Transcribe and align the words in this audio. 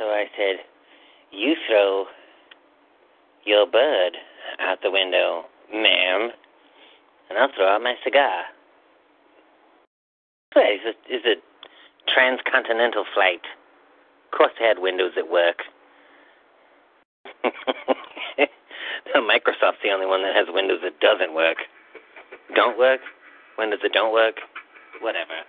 So 0.00 0.06
I 0.06 0.24
said, 0.34 0.64
You 1.30 1.54
throw 1.68 2.06
your 3.44 3.66
bird 3.66 4.16
out 4.58 4.78
the 4.82 4.90
window, 4.90 5.44
ma'am, 5.70 6.30
and 7.28 7.38
I'll 7.38 7.52
throw 7.54 7.68
out 7.68 7.82
my 7.82 7.96
cigar. 8.02 8.44
A, 10.56 10.78
it's 11.06 11.26
a 11.26 11.36
transcontinental 12.10 13.04
flight. 13.12 13.42
Of 14.24 14.38
course, 14.38 14.52
they 14.58 14.64
had 14.64 14.78
windows 14.78 15.12
at 15.18 15.30
work. 15.30 15.58
Microsoft's 19.14 19.82
the 19.84 19.90
only 19.92 20.06
one 20.06 20.22
that 20.22 20.34
has 20.34 20.46
Windows 20.48 20.80
that 20.82 20.98
doesn't 21.00 21.34
work. 21.34 21.58
Don't 22.54 22.78
work? 22.78 23.00
Windows 23.58 23.80
that 23.82 23.92
don't 23.92 24.14
work? 24.14 24.36
Whatever. 25.02 25.44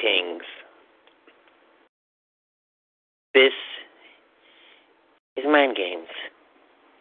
Greetings. 0.00 0.42
This 3.34 3.52
is 5.36 5.44
Mind 5.46 5.76
Games 5.76 6.08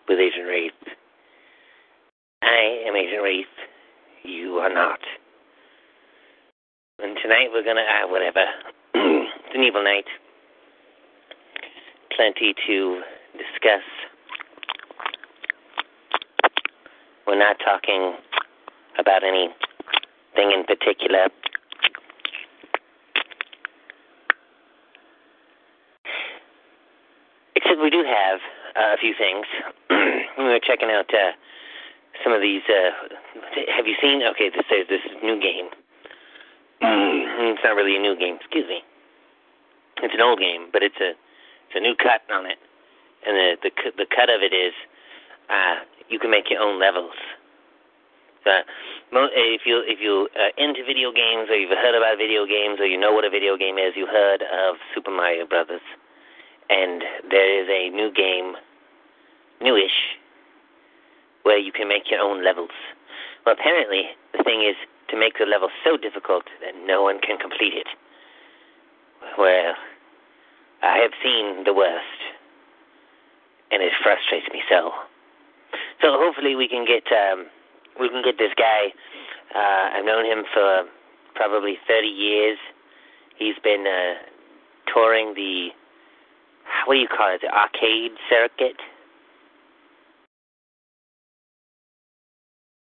with 0.07 0.19
Agent 0.19 0.48
Wraith. 0.48 0.72
I 2.42 2.84
am 2.88 2.96
Agent 2.96 3.24
Wraith. 3.24 3.46
You 4.24 4.56
are 4.56 4.74
not. 4.74 5.00
And 7.01 7.18
tonight 7.22 7.50
we're 7.54 7.63
gonna, 7.63 7.86
ah, 7.88 8.10
whatever. 8.10 8.46
it's 8.94 9.56
an 9.56 9.63
evil 9.63 9.84
night. 9.84 10.06
Plenty 12.16 12.54
to 12.68 13.02
discuss. 13.34 13.86
We're 17.28 17.40
not 17.40 17.57
talking 17.63 18.16
about 19.00 19.24
anything 19.24 19.54
in 20.52 20.63
particular. 20.66 21.28
We 27.81 27.90
do 27.90 28.04
have 28.04 28.40
uh, 28.76 28.94
a 28.94 28.98
few 29.00 29.14
things. 29.16 29.46
we 30.38 30.44
were 30.44 30.60
checking 30.60 30.92
out 30.92 31.08
uh, 31.14 31.31
some 32.24 32.34
of 32.34 32.42
these. 32.42 32.62
Uh, 32.68 32.92
have 33.76 33.88
you 33.88 33.96
seen? 34.02 34.22
Okay, 34.24 34.50
this 34.50 34.66
there's 34.70 34.88
this 34.88 35.00
is 35.08 35.16
new 35.24 35.40
game. 35.40 35.72
it's 36.81 37.64
not 37.64 37.76
really 37.76 37.96
a 37.96 38.00
new 38.00 38.18
game. 38.20 38.36
Excuse 38.36 38.68
me. 38.68 38.84
It's 40.04 40.14
an 40.14 40.22
old 40.22 40.40
game, 40.40 40.68
but 40.72 40.84
it's 40.84 41.00
a 41.00 41.16
it's 41.16 41.76
a 41.76 41.80
new 41.80 41.96
cut 41.96 42.22
on 42.31 42.46
it, 42.46 42.60
and 43.26 43.36
the 43.36 43.70
the 43.70 43.72
the 43.96 44.08
cut 44.12 44.30
of 44.30 44.42
it 44.42 44.52
is 44.52 44.74
uh, 45.50 45.84
you 46.10 46.20
can 46.20 46.31
make 46.31 46.50
your 46.50 46.60
own 46.60 46.80
levels. 46.80 47.16
Uh, 48.46 48.66
if 49.12 49.62
you 49.66 49.84
if 49.86 50.00
you 50.02 50.28
uh, 50.34 50.50
into 50.58 50.84
video 50.84 51.12
games 51.12 51.50
or 51.50 51.56
you've 51.56 51.70
heard 51.70 51.96
about 51.96 52.18
video 52.18 52.46
games 52.46 52.80
or 52.80 52.88
you 52.88 52.98
know 52.98 53.14
what 53.14 53.24
a 53.24 53.30
video 53.30 53.56
game 53.56 53.78
is, 53.78 53.94
you 53.96 54.08
heard 54.08 54.42
of 54.42 54.78
Super 54.96 55.12
Mario 55.12 55.46
Brothers, 55.46 55.86
and 56.69 57.04
there 57.30 57.62
is 57.62 57.68
a 57.69 57.95
new 57.95 58.12
game, 58.13 58.54
newish, 59.62 60.18
where 61.44 61.57
you 61.57 61.71
can 61.71 61.88
make 61.88 62.10
your 62.10 62.19
own 62.19 62.44
levels. 62.44 62.69
Well, 63.45 63.56
apparently 63.57 64.04
the 64.38 64.44
thing 64.44 64.62
is 64.62 64.75
to 65.10 65.18
make 65.18 65.38
the 65.39 65.45
level 65.45 65.69
so 65.83 65.98
difficult 65.98 66.45
that 66.62 66.74
no 66.86 67.01
one 67.04 67.19
can 67.19 67.38
complete 67.38 67.74
it. 67.74 67.88
Well, 69.38 69.74
I 70.81 70.98
have 70.98 71.12
seen 71.24 71.63
the 71.66 71.74
worst, 71.74 72.19
and 73.71 73.81
it 73.81 73.92
frustrates 74.04 74.48
me 74.54 74.62
so. 74.69 74.92
So 76.01 76.16
hopefully 76.18 76.56
we 76.56 76.68
can 76.68 76.86
get. 76.86 77.04
Um, 77.12 77.48
we 78.00 78.07
can 78.07 78.24
get 78.24 78.38
this 78.38 78.54
guy. 78.56 78.94
Uh, 79.54 79.98
I've 79.98 80.06
known 80.06 80.25
him 80.25 80.45
for 80.54 80.83
probably 81.36 81.77
30 81.88 82.07
years. 82.07 82.57
He's 83.38 83.56
been 83.62 83.86
uh, 83.86 84.24
touring 84.94 85.33
the 85.36 85.69
what 86.86 86.96
do 86.96 87.00
you 87.00 87.08
call 87.08 87.34
it? 87.34 87.42
The 87.42 87.50
arcade 87.54 88.12
circuit. 88.30 88.78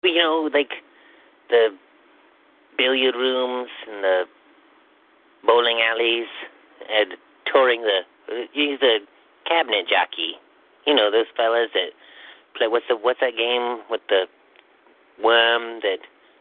You 0.02 0.16
know, 0.16 0.50
like 0.52 0.70
the 1.48 1.68
billiard 2.76 3.14
rooms 3.14 3.70
and 3.90 4.04
the 4.04 4.24
bowling 5.46 5.80
alleys, 5.80 6.26
and 6.92 7.14
touring 7.50 7.82
the. 7.82 8.00
He's 8.52 8.80
a 8.82 8.98
cabinet 9.48 9.86
jockey. 9.88 10.34
You 10.86 10.94
know 10.94 11.10
those 11.10 11.26
fellas 11.36 11.70
that 11.74 11.90
play. 12.56 12.68
What's 12.68 12.86
the 12.88 12.96
what's 12.96 13.20
that 13.20 13.36
game 13.36 13.80
with 13.90 14.02
the 14.08 14.26
Worm, 15.22 15.80
that 15.82 15.98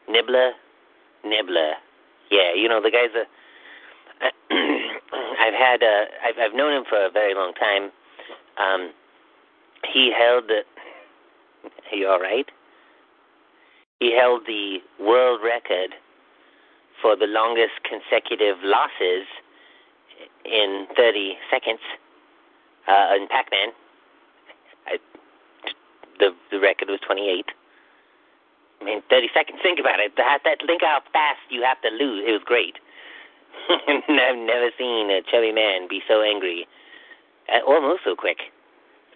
Nibbler, 0.10 0.52
Nibbler. 1.24 1.74
Yeah, 2.32 2.54
you 2.56 2.68
know 2.68 2.82
the 2.82 2.92
guy's 2.92 3.14
a. 3.16 3.26
I've 5.54 5.60
had 5.60 5.84
uh, 5.84 6.06
I've 6.26 6.36
I've 6.40 6.56
known 6.56 6.74
him 6.74 6.84
for 6.88 6.98
a 7.06 7.10
very 7.10 7.34
long 7.36 7.54
time. 7.54 7.92
Um, 8.58 8.92
he 9.94 10.12
held 10.16 10.46
the. 10.48 10.62
Are 11.92 11.96
you 11.96 12.08
all 12.08 12.20
right? 12.20 12.50
He 14.00 14.16
held 14.18 14.44
the 14.48 14.80
world 15.00 15.42
record 15.44 15.92
for 17.02 17.16
the 17.16 17.28
longest 17.28 17.74
consecutive 17.88 18.58
losses 18.64 19.28
in 20.46 20.88
30 20.96 21.36
seconds 21.52 21.80
uh, 22.88 23.16
in 23.16 23.28
Pac-Man. 23.28 23.70
I, 24.88 24.98
the 26.20 26.32
the 26.52 26.60
record 26.60 26.90
was 26.90 27.00
28. 27.06 27.46
I 28.82 28.86
mean, 28.86 29.02
30 29.10 29.28
seconds. 29.34 29.60
Think 29.64 29.80
about 29.80 30.00
it. 30.00 30.12
That, 30.18 30.40
that, 30.44 30.58
think 30.68 30.82
how 30.82 31.00
fast 31.14 31.40
you 31.50 31.64
have 31.64 31.80
to 31.82 31.90
lose. 31.90 32.24
It 32.28 32.32
was 32.32 32.42
great. 32.44 32.76
I've 34.10 34.38
never 34.38 34.70
seen 34.78 35.10
a 35.10 35.22
chubby 35.30 35.52
man 35.52 35.88
be 35.88 36.02
so 36.08 36.22
angry, 36.22 36.68
uh, 37.50 37.60
or 37.66 37.82
move 37.82 38.00
so 38.04 38.16
quick. 38.16 38.38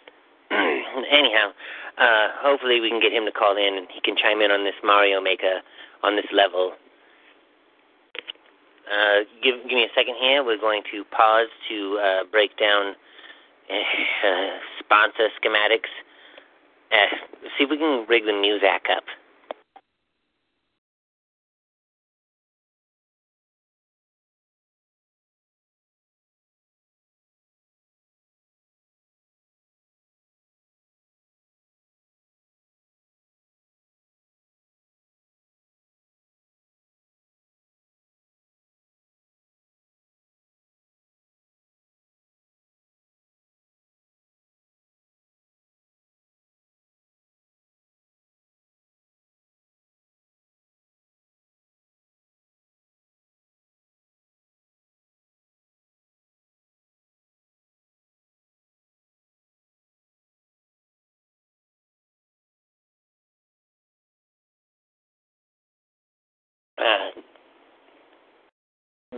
Anyhow, 0.51 1.51
uh, 1.97 2.29
hopefully 2.39 2.79
we 2.79 2.89
can 2.89 3.01
get 3.01 3.11
him 3.11 3.25
to 3.25 3.31
call 3.31 3.57
in 3.57 3.77
and 3.77 3.87
he 3.91 3.99
can 4.01 4.15
chime 4.15 4.41
in 4.41 4.51
on 4.51 4.63
this 4.63 4.75
Mario 4.83 5.19
Maker 5.19 5.61
on 6.03 6.15
this 6.15 6.27
level. 6.31 6.73
Uh, 8.87 9.27
give 9.43 9.55
give 9.63 9.75
me 9.75 9.83
a 9.83 9.93
second 9.93 10.15
here. 10.19 10.43
We're 10.43 10.59
going 10.59 10.83
to 10.91 11.03
pause 11.05 11.49
to 11.69 11.99
uh, 11.99 12.23
break 12.31 12.57
down 12.57 12.95
uh, 13.69 14.57
sponsor 14.79 15.27
schematics. 15.35 15.91
Uh, 16.91 17.15
see 17.57 17.65
if 17.65 17.69
we 17.69 17.77
can 17.77 18.05
rig 18.07 18.25
the 18.25 18.33
music 18.33 18.87
up. 18.95 19.03
Uh, 66.87 67.11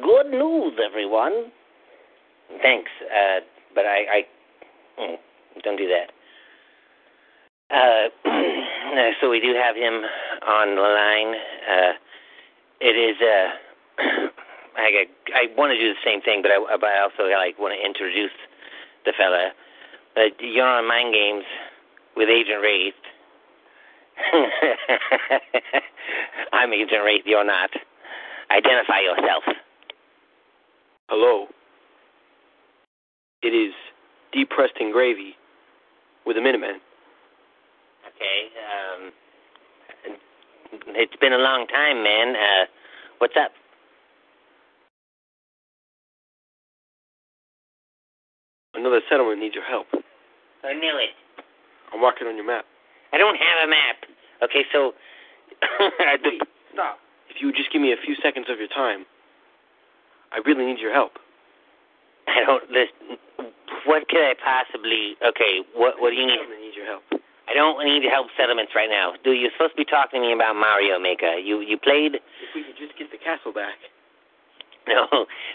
good 0.01 0.31
news, 0.31 0.73
everyone. 0.83 1.51
Thanks, 2.63 2.89
uh, 3.05 3.41
but 3.75 3.85
I, 3.85 3.99
I 4.09 4.25
mm, 4.99 5.15
don't 5.63 5.77
do 5.77 5.87
that. 5.87 6.11
Uh, 8.89 9.11
so 9.21 9.29
we 9.29 9.39
do 9.39 9.53
have 9.53 9.75
him 9.75 10.01
on 10.41 10.75
the 10.75 10.81
line. 10.81 11.35
Uh, 11.69 11.93
it 12.81 12.97
is. 12.97 13.15
Uh, 13.21 13.53
I 14.75 15.05
I 15.35 15.45
want 15.55 15.71
to 15.71 15.77
do 15.77 15.93
the 15.93 16.01
same 16.03 16.21
thing, 16.21 16.41
but 16.41 16.49
I, 16.49 16.57
but 16.75 16.89
I 16.89 16.99
also 17.05 17.29
like 17.29 17.59
want 17.59 17.77
to 17.77 17.85
introduce 17.85 18.33
the 19.05 19.13
fella. 19.15 19.51
Uh, 20.17 20.33
you're 20.41 20.65
on 20.65 20.87
Mind 20.87 21.13
Games 21.13 21.45
with 22.17 22.29
Agent 22.29 22.63
Wraith. 22.63 22.97
I'm 26.53 26.73
Agent 26.73 27.03
Wraith, 27.03 27.23
you're 27.25 27.45
not. 27.45 27.69
Identify 28.51 28.99
yourself. 28.99 29.43
Hello. 31.09 31.47
It 33.41 33.49
is 33.49 33.73
Deep 34.33 34.49
Preston 34.49 34.91
Gravy 34.91 35.35
with 36.25 36.37
a 36.37 36.39
Minuteman. 36.39 36.79
Okay. 38.07 38.49
Um, 38.69 39.11
it's 40.89 41.15
been 41.19 41.33
a 41.33 41.37
long 41.37 41.67
time, 41.67 42.03
man. 42.03 42.35
Uh, 42.35 42.65
what's 43.19 43.35
up? 43.37 43.51
Another 48.75 49.01
settlement 49.09 49.39
needs 49.39 49.55
your 49.55 49.63
help. 49.63 49.87
I 50.63 50.73
knew 50.73 50.97
it. 50.97 51.09
I'm 51.93 52.01
marking 52.01 52.27
on 52.27 52.35
your 52.35 52.45
map. 52.45 52.65
I 53.13 53.17
don't 53.17 53.35
have 53.37 53.67
a 53.67 53.69
map. 53.69 53.97
Okay, 54.43 54.63
so. 54.71 54.93
Wait, 56.23 56.41
stop. 56.73 56.99
If 57.29 57.41
you 57.41 57.47
would 57.47 57.55
just 57.55 57.71
give 57.71 57.81
me 57.81 57.91
a 57.91 57.99
few 57.99 58.15
seconds 58.23 58.47
of 58.49 58.59
your 58.59 58.69
time, 58.69 59.05
I 60.31 60.39
really 60.45 60.65
need 60.65 60.79
your 60.79 60.93
help. 60.93 61.13
I 62.27 62.45
don't. 62.45 62.63
Listen, 62.69 63.17
what 63.85 64.07
could 64.07 64.21
I 64.21 64.33
possibly? 64.37 65.15
Okay, 65.25 65.61
what 65.75 65.99
what 65.99 66.11
do 66.11 66.15
you 66.15 66.27
need? 66.27 66.39
I 66.39 66.61
need 66.61 66.75
your 66.75 66.85
help. 66.85 67.03
I 67.49 67.53
don't 67.53 67.83
need 67.83 68.03
help 68.05 68.27
settlements 68.37 68.73
right 68.75 68.89
now. 68.89 69.13
Do 69.23 69.31
you're 69.31 69.49
supposed 69.57 69.73
to 69.73 69.81
be 69.81 69.85
talking 69.85 70.21
to 70.21 70.27
me 70.27 70.33
about 70.33 70.55
Mario 70.55 70.99
Maker? 70.99 71.33
You 71.33 71.61
you 71.61 71.77
played? 71.77 72.15
If 72.15 72.49
we 72.53 72.63
could 72.63 72.77
just 72.77 72.97
get 72.97 73.11
the 73.11 73.17
castle 73.17 73.53
back. 73.53 73.77
No, 74.87 75.05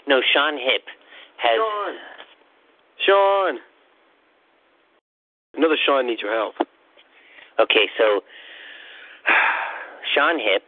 no. 0.07 0.21
Sean 0.33 0.53
Hip 0.57 0.83
has. 1.37 1.57
Sean. 1.57 1.95
Sean. 3.05 3.59
Another 5.57 5.75
Sean 5.85 6.07
needs 6.07 6.21
your 6.21 6.31
help. 6.33 6.55
Okay, 7.59 7.87
so 7.97 8.21
Sean 10.13 10.39
Hip 10.39 10.63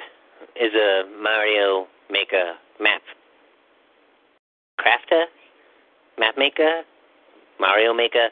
is 0.56 0.74
a 0.74 1.03
Mario 1.22 1.88
Maker 2.10 2.56
map 2.79 3.01
crafter, 4.79 5.25
map 6.17 6.36
maker, 6.38 6.84
Mario 7.60 7.94
Maker. 7.94 8.29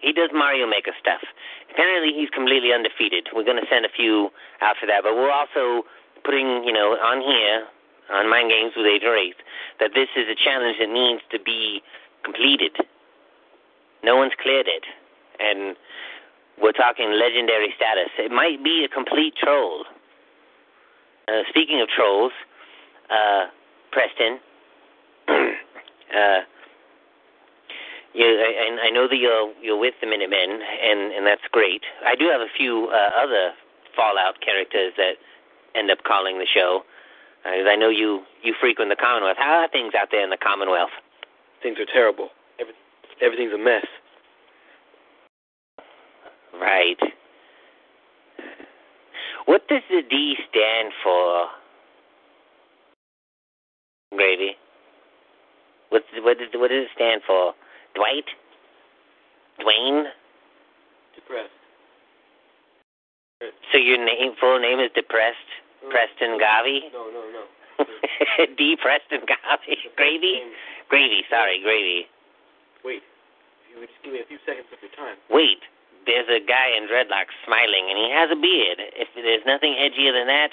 He 0.00 0.12
does 0.12 0.30
Mario 0.32 0.68
Maker 0.68 0.92
stuff. 1.00 1.24
Apparently, 1.72 2.12
he's 2.14 2.30
completely 2.30 2.72
undefeated. 2.72 3.26
We're 3.34 3.44
going 3.48 3.60
to 3.60 3.66
send 3.68 3.84
a 3.84 3.88
few 3.90 4.30
out 4.60 4.76
for 4.78 4.86
that, 4.86 5.02
but 5.02 5.16
we're 5.16 5.32
also 5.32 5.82
putting, 6.22 6.62
you 6.64 6.72
know, 6.72 6.94
on 7.00 7.20
here 7.20 7.66
on 8.12 8.30
Mind 8.30 8.50
Games 8.50 8.72
with 8.76 8.86
Agent 8.86 9.10
Wraith 9.10 9.40
that 9.80 9.90
this 9.94 10.08
is 10.14 10.28
a 10.30 10.36
challenge 10.38 10.76
that 10.78 10.92
needs 10.92 11.22
to 11.32 11.40
be 11.42 11.82
completed. 12.22 12.76
No 14.04 14.16
one's 14.16 14.36
cleared 14.40 14.68
it, 14.68 14.84
and 15.40 15.74
we're 16.60 16.72
talking 16.72 17.12
legendary 17.12 17.72
status. 17.76 18.10
It 18.18 18.32
might 18.32 18.62
be 18.64 18.84
a 18.84 18.88
complete 18.88 19.34
troll. 19.36 19.84
Uh, 21.28 21.42
speaking 21.48 21.80
of 21.80 21.88
trolls, 21.88 22.32
uh, 23.10 23.46
Preston, 23.92 24.38
uh, 25.28 26.40
you, 28.14 28.24
I, 28.24 28.88
I 28.88 28.90
know 28.90 29.08
that 29.08 29.16
you're 29.16 29.52
you're 29.60 29.78
with 29.78 29.94
the 30.00 30.06
Minutemen, 30.06 30.60
and 30.62 31.12
and 31.12 31.26
that's 31.26 31.44
great. 31.50 31.82
I 32.04 32.14
do 32.14 32.28
have 32.30 32.40
a 32.40 32.48
few 32.56 32.88
uh, 32.88 33.10
other 33.20 33.52
Fallout 33.94 34.40
characters 34.40 34.92
that 34.96 35.16
end 35.74 35.90
up 35.90 35.98
calling 36.04 36.38
the 36.38 36.46
show. 36.46 36.82
Uh, 37.44 37.68
I 37.68 37.76
know 37.76 37.90
you 37.90 38.22
you 38.42 38.54
frequent 38.58 38.90
the 38.90 38.96
Commonwealth. 38.96 39.36
How 39.38 39.60
are 39.60 39.68
things 39.68 39.94
out 39.94 40.08
there 40.10 40.24
in 40.24 40.30
the 40.30 40.38
Commonwealth? 40.40 40.94
Things 41.62 41.78
are 41.78 41.86
terrible. 41.86 42.30
Every, 42.60 42.74
everything's 43.20 43.52
a 43.52 43.58
mess. 43.58 43.84
Right. 46.60 46.98
What 49.46 49.66
does 49.68 49.82
the 49.90 50.02
D 50.08 50.36
stand 50.50 50.92
for? 51.02 51.46
Gravy. 54.16 54.56
What 55.90 56.02
what 56.22 56.38
does 56.38 56.48
what 56.54 56.68
does 56.70 56.84
it 56.84 56.88
stand 56.94 57.22
for? 57.26 57.54
Dwight? 57.94 58.26
Dwayne? 59.60 60.04
Depressed. 61.14 61.50
So 63.72 63.78
your 63.78 63.98
name 63.98 64.32
full 64.40 64.58
name 64.58 64.80
is 64.80 64.90
Depressed 64.94 65.36
mm. 65.84 65.90
Preston 65.90 66.38
Garvey? 66.38 66.88
No, 66.92 67.10
no, 67.10 67.22
no. 67.30 67.44
D 68.58 68.76
Preston 68.80 69.26
Garvey. 69.28 69.76
Gravy? 69.96 70.40
Gravy, 70.88 71.22
sorry, 71.30 71.60
gravy. 71.62 72.06
Wait. 72.84 73.02
If 73.02 73.74
you 73.74 73.80
would 73.80 73.88
just 73.88 74.02
give 74.02 74.12
me 74.12 74.20
a 74.20 74.26
few 74.26 74.38
seconds 74.46 74.66
of 74.72 74.78
your 74.80 74.92
time. 74.96 75.16
Wait, 75.30 75.60
there's 76.06 76.28
a 76.30 76.40
guy 76.40 76.70
in 76.78 76.86
dreadlocks 76.88 77.34
smiling 77.44 77.90
and 77.90 77.98
he 77.98 78.08
has 78.14 78.30
a 78.30 78.38
beard. 78.38 78.78
If 78.94 79.08
there's 79.14 79.42
nothing 79.46 79.74
edgier 79.74 80.14
than 80.14 80.26
that. 80.30 80.50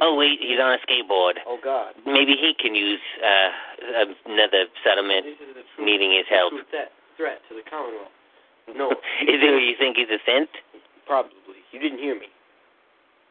Oh 0.00 0.14
wait, 0.14 0.38
he's 0.40 0.58
on 0.60 0.72
a 0.72 0.80
skateboard. 0.86 1.42
Oh 1.46 1.58
God. 1.62 1.94
Maybe 2.06 2.34
he 2.38 2.54
can 2.58 2.74
use 2.74 3.00
uh 3.20 3.50
another 4.26 4.66
settlement 4.84 5.26
This 5.26 5.40
is 5.48 5.54
the 5.54 5.64
truth. 5.74 5.84
needing 5.86 6.12
his 6.14 6.26
help. 6.30 6.54
Threat, 6.70 6.92
threat 7.16 7.38
to 7.50 7.54
the 7.58 7.66
Commonwealth. 7.68 8.14
No. 8.76 8.90
Is 9.26 9.38
it 9.42 9.50
you 9.66 9.74
think 9.78 9.96
he's 9.98 10.10
a 10.10 10.20
synth? 10.28 10.54
Probably. 11.06 11.58
You 11.72 11.80
didn't 11.80 11.98
hear 11.98 12.14
me. 12.14 12.26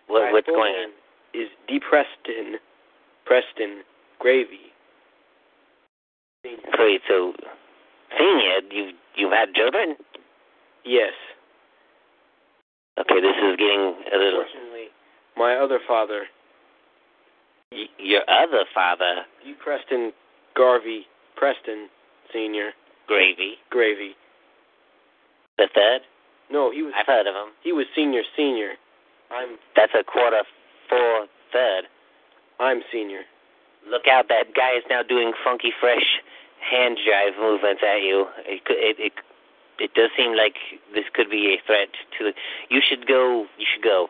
What, 0.07 0.33
what's 0.33 0.47
going 0.47 0.73
on? 0.75 0.89
Is 1.33 1.47
D. 1.67 1.79
Preston, 1.79 2.57
Preston 3.25 3.83
Gravy. 4.19 4.73
Senior. 6.43 6.59
Wait, 6.79 7.01
so 7.07 7.33
senior, 8.17 8.59
you 8.71 8.91
you've 9.15 9.31
had 9.31 9.53
children? 9.53 9.95
Yes. 10.83 11.13
Okay, 12.99 13.21
this 13.21 13.35
is 13.35 13.55
getting 13.57 13.95
a 14.13 14.17
little. 14.17 14.41
Unfortunately, 14.41 14.87
my 15.37 15.55
other 15.55 15.79
father, 15.87 16.23
Y- 17.71 17.87
your 17.97 18.21
other 18.29 18.65
father, 18.73 19.23
D. 19.43 19.53
Preston 19.63 20.11
Garvey 20.55 21.05
Preston 21.35 21.87
Senior 22.33 22.71
Gravy, 23.07 23.55
Gravy. 23.69 24.15
the 25.57 25.69
third. 25.73 26.01
No, 26.51 26.71
he 26.71 26.81
was 26.81 26.93
I've 26.97 27.05
heard 27.05 27.27
of 27.27 27.35
him. 27.35 27.53
he 27.63 27.71
was 27.71 27.85
senior 27.95 28.23
senior. 28.35 28.71
I'm 29.31 29.57
That's 29.75 29.93
a 29.93 30.03
quarter 30.03 30.41
four 30.89 31.27
third. 31.53 31.83
I'm 32.59 32.81
senior. 32.91 33.21
Look 33.89 34.07
out! 34.07 34.27
That 34.27 34.53
guy 34.55 34.75
is 34.75 34.83
now 34.89 35.01
doing 35.03 35.31
funky 35.43 35.71
fresh 35.79 36.19
hand 36.59 36.97
jive 36.97 37.39
movements 37.39 37.81
at 37.81 38.01
you. 38.01 38.25
It 38.45 38.61
it 38.67 38.97
it 38.99 39.13
it 39.79 39.93
does 39.93 40.09
seem 40.17 40.35
like 40.35 40.55
this 40.93 41.05
could 41.13 41.29
be 41.29 41.55
a 41.55 41.65
threat 41.65 41.89
to. 42.17 42.31
You 42.69 42.81
should 42.87 43.07
go. 43.07 43.45
You 43.57 43.65
should 43.65 43.83
go. 43.83 44.07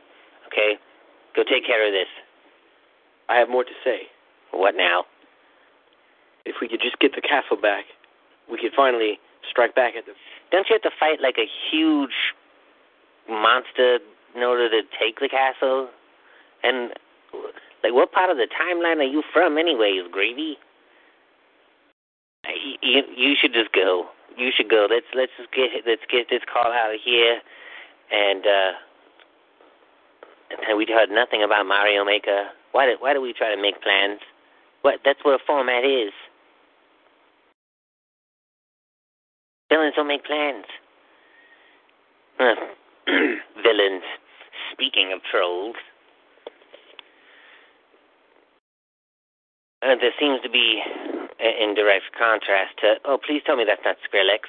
Okay, 0.48 0.78
go 1.36 1.44
take 1.44 1.66
care 1.66 1.86
of 1.86 1.94
this. 1.94 2.10
I 3.30 3.36
have 3.38 3.50
more 3.50 3.64
to 3.64 3.78
say. 3.84 4.10
What 4.52 4.76
now? 4.76 5.06
If 6.46 6.56
we 6.62 6.68
could 6.68 6.82
just 6.82 7.00
get 7.00 7.14
the 7.14 7.22
castle 7.22 7.58
back, 7.58 7.86
we 8.50 8.58
could 8.58 8.74
finally 8.76 9.20
strike 9.48 9.76
back 9.76 9.94
at 9.96 10.06
the 10.06 10.14
Don't 10.52 10.68
you 10.70 10.74
have 10.74 10.82
to 10.82 10.98
fight 11.00 11.22
like 11.22 11.38
a 11.38 11.46
huge 11.70 12.34
monster 13.30 14.00
in 14.36 14.42
order 14.42 14.70
to 14.70 14.82
take 15.00 15.20
the 15.20 15.30
castle? 15.30 15.90
And 16.64 16.92
like, 17.84 17.94
what 17.94 18.12
part 18.12 18.30
of 18.30 18.38
the 18.38 18.48
timeline 18.50 18.98
are 18.98 19.04
you 19.04 19.24
from, 19.32 19.58
anyways, 19.58 20.10
Gravy? 20.12 20.58
You, 22.48 22.74
you, 22.82 23.02
you 23.16 23.36
should 23.40 23.54
just 23.54 23.72
go. 23.72 24.08
You 24.38 24.51
should 24.55 24.69
go. 24.69 24.88
Let's 24.89 25.05
let's 25.15 25.31
just 25.38 25.51
get 25.51 25.69
let's 25.86 26.05
get 26.09 26.27
this 26.29 26.41
call 26.51 26.71
out 26.71 26.93
of 26.93 27.00
here, 27.03 27.41
and 28.12 28.45
uh, 28.45 28.71
and 30.67 30.77
we 30.77 30.86
heard 30.86 31.09
nothing 31.09 31.43
about 31.43 31.65
Mario 31.65 32.05
Maker. 32.05 32.50
Why 32.71 32.86
did 32.86 32.98
why 33.00 33.13
do 33.13 33.21
we 33.21 33.33
try 33.33 33.53
to 33.53 33.62
make 33.62 33.81
plans? 33.81 34.19
What 34.81 35.00
that's 35.03 35.19
what 35.24 35.36
a 35.36 35.43
format 35.45 35.83
is. 35.83 36.13
Villains 39.69 39.93
don't 39.95 40.07
make 40.07 40.25
plans. 40.25 40.65
Huh. 42.39 42.55
Villains. 43.63 44.03
Speaking 44.74 45.12
of 45.13 45.19
trolls, 45.29 45.75
uh, 49.81 49.95
there 50.00 50.12
seems 50.19 50.41
to 50.41 50.50
be, 50.50 50.81
in 51.39 51.74
direct 51.75 52.05
contrast 52.17 52.77
to. 52.81 52.96
Oh, 53.05 53.17
please 53.17 53.41
tell 53.46 53.55
me 53.55 53.63
that's 53.65 53.81
not 53.86 53.98
Skrillex. 54.03 54.48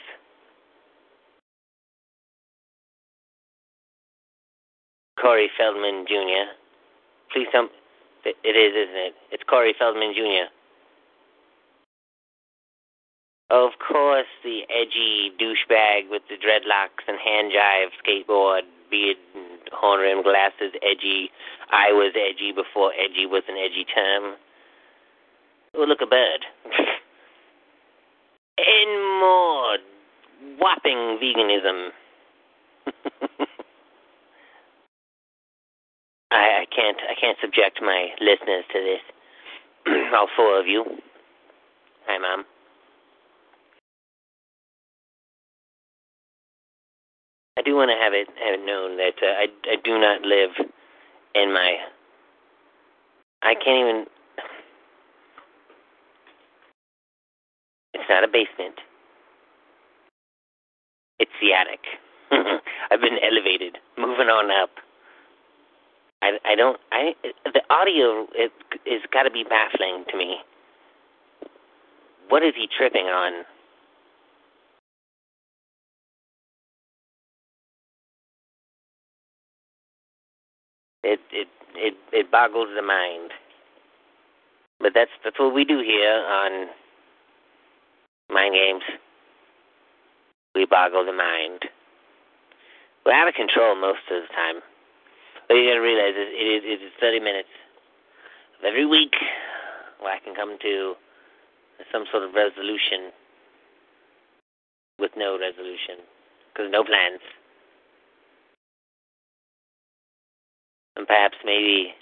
Corey 5.21 5.51
Feldman 5.57 6.07
Jr. 6.09 6.51
Please 7.33 7.47
tell 7.53 7.65
me. 7.65 7.69
It 8.25 8.57
is, 8.57 8.73
isn't 8.77 8.97
it? 8.97 9.15
It's 9.33 9.43
Corey 9.45 9.75
Feldman 9.79 10.13
Jr. 10.15 10.53
Of 13.51 13.73
course, 13.81 14.29
the 14.45 14.63
edgy 14.71 15.33
douchebag 15.41 16.09
with 16.09 16.23
the 16.29 16.37
dreadlocks 16.37 17.03
and 17.09 17.19
hand 17.19 17.51
jive 17.51 17.91
skateboard, 17.99 18.63
beard, 18.91 19.17
horn 19.73 20.01
rimmed 20.01 20.25
glasses, 20.25 20.73
edgy. 20.83 21.31
I 21.71 21.93
was 21.93 22.13
edgy 22.15 22.53
before 22.53 22.93
edgy 22.95 23.27
was 23.27 23.43
an 23.49 23.57
edgy 23.57 23.85
term. 23.85 24.37
Oh, 25.77 25.85
look, 25.85 26.01
a 26.03 26.07
bird. 26.07 26.45
and 28.59 29.21
more 29.21 29.79
whopping 30.59 31.19
veganism. 31.23 31.91
I, 36.33 36.63
I 36.63 36.67
can't 36.75 36.99
I 37.09 37.15
can't 37.21 37.39
subject 37.41 37.81
my 37.83 38.09
listeners 38.21 38.65
to 38.73 38.81
this. 38.81 39.01
All 40.15 40.29
four 40.37 40.59
of 40.61 40.67
you. 40.67 40.85
Hi, 42.07 42.19
Mom. 42.19 42.45
I 47.59 47.63
do 47.63 47.75
want 47.77 47.91
to 47.91 47.97
have 48.03 48.13
it 48.15 48.29
have 48.45 48.61
it 48.61 48.65
known 48.65 48.97
that 48.99 49.15
uh, 49.23 49.27
I 49.27 49.47
I 49.73 49.77
do 49.85 49.99
not 49.99 50.23
live 50.23 50.51
in 51.35 51.53
my. 51.53 51.77
I 53.43 53.55
can't 53.55 53.89
even. 53.89 54.07
It's 57.95 58.05
not 58.09 58.25
a 58.25 58.29
basement. 58.29 58.77
It's 61.21 61.33
the 61.41 61.53
attic. 61.55 61.81
I've 62.91 63.01
been 63.01 63.19
elevated, 63.23 63.79
moving 63.99 64.29
on 64.29 64.51
up. 64.51 64.71
I 66.23 66.39
I 66.45 66.55
don't 66.57 66.79
I 66.93 67.15
the 67.47 67.63
audio 67.71 68.27
it 68.35 68.53
is 68.87 69.03
got 69.13 69.25
to 69.25 69.31
be 69.31 69.45
baffling 69.45 70.05
to 70.11 70.17
me. 70.19 70.39
What 72.29 72.43
is 72.45 72.55
he 72.57 72.69
tripping 72.77 73.07
on? 73.07 73.45
It 81.05 81.21
it 81.33 81.49
it 81.77 81.95
it 82.13 82.31
boggles 82.31 82.69
the 82.77 82.83
mind. 82.83 83.33
But 84.81 84.93
that's 84.95 85.11
that's 85.25 85.39
what 85.41 85.55
we 85.55 85.65
do 85.65 85.81
here 85.81 86.25
on 86.29 86.69
Mind 88.33 88.55
Games. 88.55 88.83
We 90.55 90.67
boggle 90.67 91.05
the 91.05 91.13
mind. 91.13 91.67
We're 93.05 93.13
out 93.13 93.29
of 93.29 93.35
control 93.35 93.75
most 93.77 94.05
of 94.11 94.23
the 94.23 94.31
time. 94.35 94.63
But 95.49 95.55
you 95.55 95.69
gotta 95.69 95.81
realize 95.81 96.15
it, 96.15 96.31
it 96.31 96.47
is 96.47 96.63
it 96.65 96.85
is 96.85 96.93
thirty 97.01 97.21
minutes 97.21 97.51
of 98.59 98.65
every 98.65 98.87
week 98.87 99.15
where 100.01 100.15
I 100.15 100.21
can 100.21 100.35
come 100.35 100.57
to 100.63 100.95
some 101.93 102.05
sort 102.11 102.23
of 102.23 102.35
resolution 102.35 103.11
with 104.99 105.13
no 105.17 105.39
resolution 105.39 106.05
because 106.53 106.71
no 106.71 106.85
plans. 106.85 107.21
and 111.01 111.07
perhaps 111.07 111.37
maybe 111.45 111.95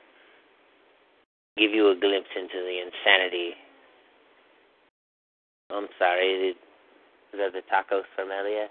give 1.57 1.71
you 1.71 1.91
a 1.91 1.95
glimpse 1.95 2.31
into 2.35 2.59
the 2.59 2.83
insanity. 2.83 3.55
I'm 5.71 5.89
sorry, 5.99 6.55
the 7.33 7.45
of 7.47 7.53
the 7.53 7.63
tacos 7.73 8.05
familia. 8.17 8.69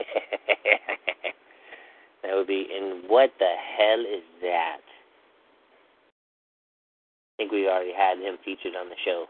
that 2.22 2.34
would 2.34 2.46
be. 2.46 2.68
And 2.74 3.08
what 3.08 3.30
the 3.38 3.52
hell 3.78 4.00
is 4.00 4.24
that? 4.42 4.80
I 7.24 7.42
think 7.42 7.52
we 7.52 7.68
already 7.68 7.92
had 7.96 8.18
him 8.18 8.38
featured 8.44 8.74
on 8.80 8.88
the 8.88 8.96
show. 9.04 9.26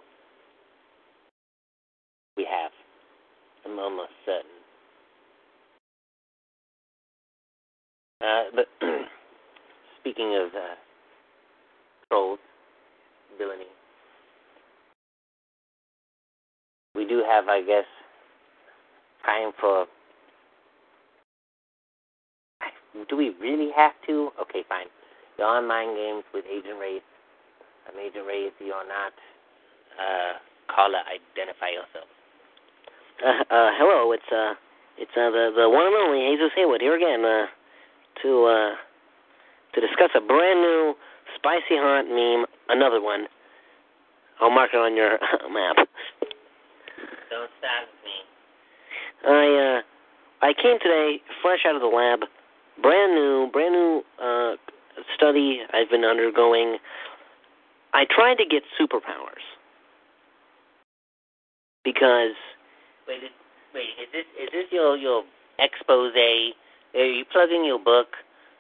We 2.37 2.45
have. 2.45 2.73
I'm 3.67 3.79
almost 3.79 4.13
certain. 4.25 4.51
Uh, 8.23 8.45
but 8.55 8.67
speaking 10.01 10.37
of 10.37 10.55
uh, 10.55 10.75
trolls, 12.09 12.39
villainy, 13.39 13.65
we 17.01 17.09
do 17.09 17.25
have, 17.25 17.49
I 17.49 17.65
guess, 17.65 17.89
time 19.25 19.53
for. 19.59 19.87
Do 23.09 23.17
we 23.17 23.33
really 23.41 23.71
have 23.75 23.97
to? 24.07 24.29
Okay, 24.43 24.61
fine. 24.69 24.93
You're 25.39 25.49
on 25.49 25.67
mind 25.67 25.97
games 25.97 26.25
with 26.35 26.45
Agent 26.45 26.77
Wraith. 26.79 27.03
I'm 27.89 27.99
Agent 27.99 28.27
Wraith. 28.29 28.53
You're 28.61 28.85
not. 28.85 29.17
Uh, 29.97 30.37
caller, 30.69 31.01
identify 31.09 31.73
yourself. 31.73 32.05
Uh, 33.25 33.49
uh, 33.49 33.71
hello, 33.81 34.13
it's 34.13 34.29
uh, 34.29 34.53
it's 34.99 35.13
uh, 35.17 35.33
the 35.33 35.57
the 35.57 35.69
one 35.69 35.87
and 35.89 35.97
only 35.97 36.29
Jesus 36.29 36.53
Haywood 36.55 36.81
here 36.81 36.97
again 36.97 37.25
uh, 37.25 37.47
to 38.23 38.45
uh, 38.45 38.73
to 39.73 39.81
discuss 39.81 40.13
a 40.15 40.21
brand 40.21 40.61
new 40.61 40.95
spicy 41.37 41.81
hot 41.81 42.05
meme, 42.05 42.45
another 42.69 43.01
one. 43.01 43.25
I'll 44.41 44.51
mark 44.51 44.71
it 44.73 44.79
on 44.79 44.97
your 44.97 45.19
map. 45.53 45.89
Don't 47.31 47.51
stop 47.59 47.87
me. 48.05 48.17
I 49.27 49.79
uh, 49.79 50.47
I 50.47 50.53
came 50.53 50.79
today 50.83 51.21
fresh 51.43 51.61
out 51.67 51.77
of 51.77 51.81
the 51.81 51.87
lab, 51.87 52.21
brand 52.83 53.15
new, 53.15 53.49
brand 53.53 53.73
new 53.73 54.03
uh, 54.21 54.57
study 55.15 55.61
I've 55.73 55.91
been 55.91 56.05
undergoing. 56.05 56.79
I 57.95 58.05
tried 58.09 58.37
to 58.37 58.45
get 58.45 58.63
superpowers 58.79 59.45
because 61.85 62.37
Wait, 63.11 63.23
wait, 63.75 63.91
is 63.99 64.09
this 64.13 64.27
is 64.39 64.49
this 64.53 64.67
your 64.71 64.97
your 64.97 65.25
expose? 65.59 66.13
Are 66.15 67.05
you 67.05 67.25
plugging 67.33 67.65
your 67.65 67.79
book? 67.79 68.15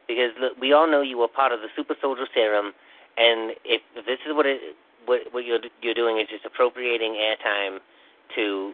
Because 0.08 0.32
look, 0.40 0.58
we 0.60 0.72
all 0.72 0.90
know 0.90 1.02
you 1.02 1.18
were 1.18 1.28
part 1.28 1.52
of 1.52 1.60
the 1.60 1.68
Super 1.76 1.94
Soldier 2.00 2.26
Serum, 2.34 2.72
and 3.16 3.52
if, 3.64 3.80
if 3.94 4.06
this 4.06 4.18
is 4.26 4.34
what 4.34 4.46
it 4.46 4.74
what 5.06 5.20
what 5.30 5.44
you're 5.44 5.60
you're 5.82 5.94
doing 5.94 6.18
is 6.18 6.26
just 6.28 6.44
appropriating 6.44 7.14
airtime 7.14 7.78
to 8.36 8.72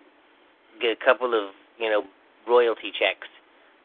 get 0.80 0.92
a 0.92 1.04
couple 1.04 1.34
of 1.34 1.50
you 1.78 1.90
know 1.90 2.02
royalty 2.48 2.92
checks, 2.92 3.28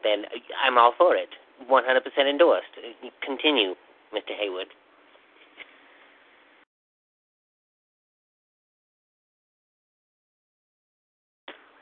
then 0.03 0.23
I'm 0.63 0.77
all 0.77 0.93
for 0.97 1.15
it. 1.15 1.29
100% 1.69 2.29
endorsed. 2.29 2.73
Continue, 3.23 3.75
Mr. 4.13 4.33
Haywood. 4.39 4.67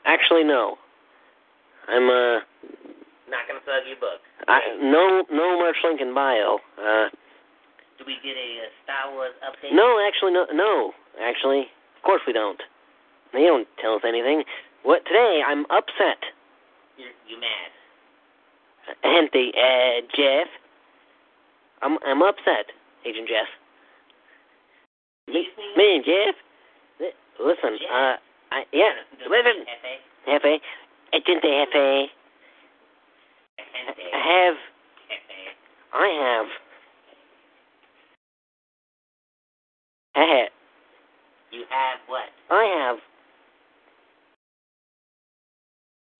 actually 0.04 0.44
no. 0.44 0.76
I'm 1.88 2.08
uh 2.08 2.40
Not 3.30 3.46
gonna 3.48 3.60
plug 3.64 3.82
your 3.86 3.98
book. 3.98 4.20
I 4.48 4.60
no 4.82 5.24
no 5.30 5.58
March 5.58 5.76
Lincoln 5.84 6.14
bio. 6.14 6.58
Uh 6.78 7.08
Do 7.98 8.04
we 8.06 8.16
get 8.22 8.36
a, 8.36 8.50
uh 8.66 8.70
Star 8.84 9.14
Wars 9.14 9.32
update? 9.46 9.74
no, 9.74 9.98
actually 10.06 10.32
no 10.32 10.46
no. 10.52 10.92
Actually, 11.20 11.66
of 11.96 12.02
course 12.04 12.20
we 12.26 12.32
don't. 12.32 12.60
They 13.32 13.44
don't 13.44 13.68
tell 13.80 13.94
us 13.94 14.02
anything. 14.06 14.44
What 14.82 15.04
today 15.06 15.42
I'm 15.46 15.64
upset. 15.66 16.18
You're, 16.96 17.08
you 17.28 17.38
mad? 17.40 17.70
Gente, 19.04 19.52
uh 19.56 20.00
Jeff. 20.16 20.48
I'm 21.82 21.98
I'm 22.04 22.22
upset, 22.22 22.66
Agent 23.06 23.28
Jeff. 23.28 23.48
Me, 25.28 25.46
me 25.76 25.96
and 25.96 26.04
Jeff. 26.04 26.34
Listen, 27.38 27.78
Jeff? 27.78 27.90
uh 27.90 28.16
I 28.52 28.64
yeah, 28.72 28.92
listen, 29.28 29.64
Jefe, 30.26 30.60
Agent 31.14 31.42
Jefe. 31.42 32.10
I 33.58 34.24
have 34.24 34.54
I 35.92 36.08
have 36.08 36.46
I 40.16 40.20
have 40.20 40.48
You 41.52 41.64
have 41.70 41.98
what? 42.08 42.28
I 42.50 42.64
have 42.88 42.98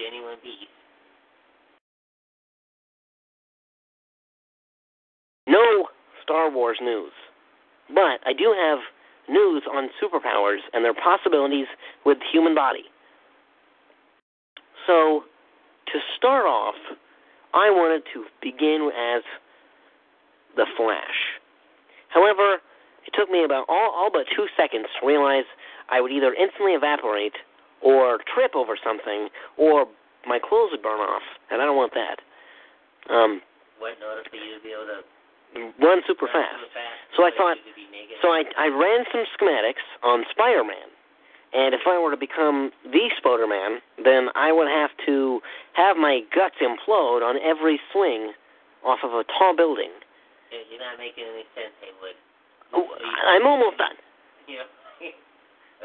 Genuine 0.01 0.39
beef. 0.43 0.69
no 5.51 5.89
Star 6.23 6.51
Wars 6.51 6.79
news. 6.81 7.13
But 7.89 8.23
I 8.25 8.33
do 8.33 8.55
have 8.55 8.79
news 9.29 9.65
on 9.71 9.91
superpowers 10.01 10.63
and 10.73 10.85
their 10.85 10.95
possibilities 10.95 11.67
with 12.07 12.19
the 12.19 12.25
human 12.33 12.55
body. 12.55 12.85
So, 14.87 15.25
to 15.93 15.99
start 16.17 16.47
off, 16.47 16.77
I 17.53 17.69
wanted 17.71 18.03
to 18.15 18.25
begin 18.41 18.91
as 18.97 19.23
the 20.57 20.67
Flash. 20.77 21.39
However, 22.09 22.59
it 23.07 23.13
took 23.13 23.31
me 23.31 23.45
about 23.45 23.67
all, 23.69 23.91
all 23.91 24.11
but 24.13 24.27
two 24.35 24.47
seconds 24.57 24.87
to 25.01 25.07
realize 25.07 25.45
I 25.91 26.01
would 26.01 26.13
either 26.13 26.33
instantly 26.33 26.73
evaporate 26.73 27.35
or 27.83 28.19
trip 28.35 28.55
over 28.55 28.77
something 28.83 29.29
or 29.57 29.87
my 30.27 30.39
clothes 30.39 30.71
would 30.73 30.83
burn 30.83 31.01
off, 31.01 31.23
and 31.51 31.63
I 31.63 31.65
don't 31.65 31.77
want 31.77 31.95
that. 31.95 32.21
Um, 33.09 33.41
What 33.79 33.97
in 33.97 34.03
order 34.05 34.23
for 34.29 34.37
you 34.37 34.55
to 34.55 34.61
be 34.61 34.73
able 34.73 34.87
to 34.87 35.01
run 35.81 36.03
super 36.07 36.27
run 36.27 36.35
fast. 36.35 36.61
super 36.61 36.73
fast? 36.77 37.17
So 37.17 37.25
I 37.25 37.31
thought- 37.33 37.57
you 37.57 37.73
could 37.73 37.75
be 37.75 37.89
naked? 37.91 38.19
So 38.21 38.31
I 38.33 38.45
I 38.57 38.69
ran 38.69 39.07
some 39.11 39.25
schematics 39.37 39.83
on 40.03 40.27
Spider-Man, 40.31 40.89
and 41.55 41.75
if 41.75 41.87
I 41.87 41.97
were 41.99 42.11
to 42.11 42.17
become 42.21 42.71
the 42.85 43.11
Spider-Man, 43.17 43.81
then 43.99 44.31
I 44.35 44.53
would 44.53 44.69
have 44.69 44.95
to 45.07 45.43
have 45.73 45.97
my 45.97 46.21
guts 46.37 46.57
implode 46.61 47.23
on 47.25 47.39
every 47.41 47.81
swing 47.93 48.35
off 48.85 49.03
of 49.03 49.15
a 49.15 49.25
tall 49.25 49.55
building. 49.57 49.91
You're 50.51 50.81
not 50.81 50.99
making 50.99 51.25
any 51.25 51.47
sense, 51.55 51.73
Haywood. 51.81 52.17
Oh, 52.73 52.87
I'm 53.27 53.47
almost 53.47 53.79
done. 53.79 53.97
You 54.47 54.59
know? 54.59 54.67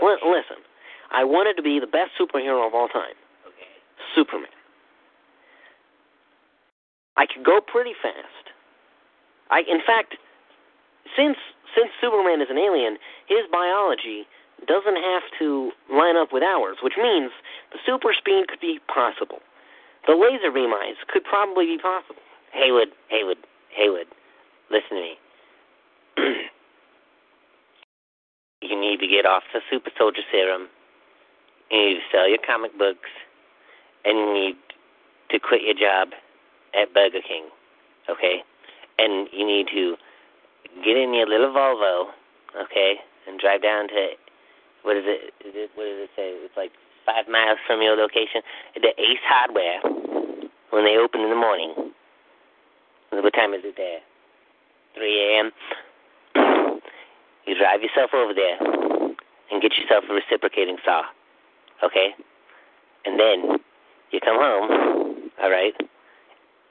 Li- 0.01 0.19
Listen, 0.25 0.57
I 1.11 1.23
wanted 1.23 1.55
to 1.57 1.63
be 1.63 1.79
the 1.79 1.87
best 1.87 2.11
superhero 2.19 2.65
of 2.65 2.73
all 2.73 2.87
time, 2.87 3.15
Okay. 3.47 3.67
Superman. 4.15 4.49
I 7.17 7.25
could 7.25 7.45
go 7.45 7.61
pretty 7.61 7.93
fast. 8.01 8.51
I, 9.49 9.61
in 9.61 9.79
fact, 9.85 10.15
since 11.15 11.37
since 11.75 11.89
Superman 12.01 12.41
is 12.41 12.47
an 12.49 12.57
alien, 12.57 12.97
his 13.27 13.45
biology 13.51 14.25
doesn't 14.67 14.95
have 14.95 15.23
to 15.39 15.71
line 15.91 16.15
up 16.15 16.31
with 16.31 16.43
ours, 16.43 16.77
which 16.81 16.95
means 16.97 17.31
the 17.71 17.79
super 17.85 18.13
speed 18.13 18.47
could 18.47 18.59
be 18.61 18.79
possible. 18.87 19.39
The 20.07 20.15
laser 20.15 20.51
beam 20.51 20.73
eyes 20.73 20.95
could 21.07 21.23
probably 21.23 21.65
be 21.65 21.77
possible. 21.77 22.21
Haywood, 22.53 22.89
Haywood, 23.09 23.37
Haywood, 23.75 24.07
listen 24.71 24.89
to 24.89 25.03
me. 25.03 25.17
you 28.61 28.79
need 28.79 28.99
to 29.01 29.07
get 29.07 29.25
off 29.25 29.43
the 29.53 29.59
super 29.69 29.91
soldier 29.97 30.21
serum. 30.31 30.69
You 31.71 31.77
need 31.77 31.95
to 31.95 32.05
sell 32.11 32.29
your 32.29 32.39
comic 32.45 32.77
books, 32.77 33.09
and 34.03 34.17
you 34.17 34.33
need 34.33 34.55
to 35.31 35.39
quit 35.39 35.61
your 35.63 35.73
job 35.73 36.09
at 36.73 36.93
Burger 36.93 37.21
King, 37.25 37.45
okay? 38.09 38.43
And 38.99 39.27
you 39.31 39.45
need 39.45 39.67
to 39.73 39.95
get 40.83 40.97
in 40.97 41.13
your 41.13 41.27
little 41.27 41.51
Volvo, 41.51 42.11
okay, 42.61 42.95
and 43.27 43.39
drive 43.39 43.61
down 43.61 43.87
to 43.89 44.09
what 44.83 44.95
is 44.97 45.03
it? 45.07 45.33
Is 45.41 45.53
it 45.57 45.71
what 45.73 45.85
does 45.85 46.05
it 46.05 46.09
say? 46.15 46.29
It's 46.45 46.55
like 46.55 46.71
five 47.05 47.27
miles 47.27 47.57
from 47.65 47.81
your 47.81 47.97
location. 47.97 48.45
The 48.75 48.93
Ace 49.01 49.25
Hardware 49.25 49.81
when 50.69 50.85
they 50.85 50.97
open 50.97 51.21
in 51.21 51.29
the 51.29 51.35
morning. 51.35 51.73
What 53.09 53.33
time 53.33 53.53
is 53.53 53.63
it 53.63 53.75
there? 53.77 53.99
3 54.95 55.07
a.m. 55.23 55.51
You 57.45 57.53
drive 57.53 57.81
yourself 57.85 58.09
over 58.13 58.33
there 58.33 58.57
and 58.57 59.61
get 59.61 59.77
yourself 59.77 60.03
a 60.09 60.13
reciprocating 60.13 60.77
saw, 60.83 61.03
okay? 61.83 62.09
And 63.05 63.19
then 63.19 63.59
you 64.11 64.19
come 64.19 64.37
home, 64.37 65.29
all 65.41 65.49
right, 65.49 65.73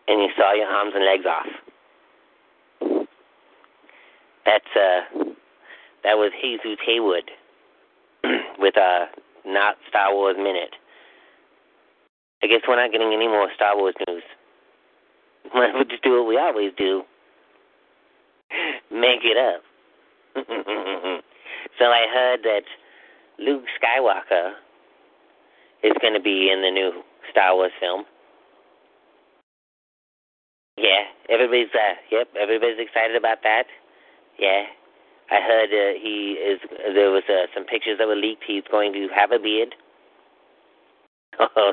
and 0.08 0.20
you 0.20 0.28
saw 0.36 0.52
your 0.52 0.66
arms 0.66 0.92
and 0.94 1.04
legs 1.04 1.24
off. 1.26 1.46
That's 4.44 4.76
uh, 4.76 5.24
that 6.02 6.18
was 6.18 6.32
Jesus 6.42 6.78
Haywood 6.84 7.30
with 8.58 8.76
uh, 8.76 9.06
not 9.46 9.76
Star 9.88 10.14
Wars 10.14 10.36
minute. 10.36 10.74
I 12.42 12.46
guess 12.46 12.60
we're 12.68 12.76
not 12.76 12.92
getting 12.92 13.12
any 13.12 13.26
more 13.28 13.48
Star 13.54 13.76
Wars 13.76 13.94
news. 14.08 14.22
We'll 15.54 15.84
just 15.84 16.02
do 16.02 16.12
what 16.18 16.26
we 16.26 16.38
always 16.38 16.72
do. 16.76 17.02
Make 18.90 19.20
it 19.22 19.36
up. 19.36 19.62
so 21.78 21.84
I 21.84 22.06
heard 22.12 22.40
that 22.44 22.62
Luke 23.38 23.64
Skywalker 23.78 24.52
is 25.84 25.94
going 26.02 26.14
to 26.14 26.20
be 26.22 26.50
in 26.52 26.62
the 26.62 26.72
new 26.72 27.02
Star 27.30 27.54
Wars 27.56 27.72
film. 27.80 28.04
Yeah, 30.78 31.04
everybody's 31.30 31.68
uh, 31.74 31.94
yep, 32.12 32.28
everybody's 32.40 32.80
excited 32.80 33.16
about 33.16 33.38
that. 33.44 33.64
Yeah, 34.38 34.64
I 35.30 35.40
heard 35.40 35.70
uh, 35.70 35.98
he 36.00 36.34
is. 36.40 36.60
There 36.94 37.10
was 37.10 37.24
uh, 37.28 37.46
some 37.54 37.64
pictures 37.66 37.98
that 37.98 38.08
were 38.08 38.16
leaked. 38.16 38.44
He's 38.46 38.64
going 38.70 38.92
to 38.94 39.08
have 39.14 39.32
a 39.32 39.40
beard. 39.40 39.74
Oh, 41.56 41.72